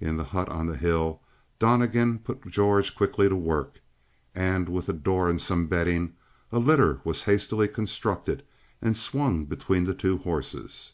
In 0.00 0.16
the 0.16 0.24
hut 0.24 0.48
on 0.48 0.66
the 0.66 0.78
hill, 0.78 1.20
Donnegan 1.58 2.20
put 2.20 2.48
George 2.48 2.94
quickly 2.96 3.28
to 3.28 3.36
work, 3.36 3.82
and 4.34 4.66
with 4.66 4.88
a 4.88 4.94
door 4.94 5.28
and 5.28 5.38
some 5.42 5.66
bedding, 5.66 6.14
a 6.50 6.58
litter 6.58 7.00
was 7.04 7.24
hastily 7.24 7.68
constructed 7.68 8.44
and 8.80 8.96
swung 8.96 9.44
between 9.44 9.84
the 9.84 9.92
two 9.92 10.16
horses. 10.16 10.90